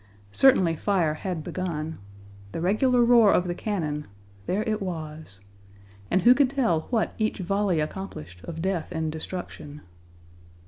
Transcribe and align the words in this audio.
Certainly 0.31 0.77
fire 0.77 1.13
had 1.13 1.43
begun. 1.43 1.99
The 2.53 2.59
regular 2.59 3.05
roar 3.05 3.31
of 3.31 3.45
the 3.45 3.53
cannon, 3.53 4.07
there 4.47 4.63
it 4.63 4.81
was. 4.81 5.41
And 6.09 6.23
who 6.23 6.33
could 6.33 6.49
tell 6.49 6.87
what 6.89 7.13
each 7.19 7.37
volley 7.37 7.79
accomplished 7.79 8.43
of 8.45 8.63
death 8.63 8.91
and 8.91 9.11
destruction? 9.11 9.81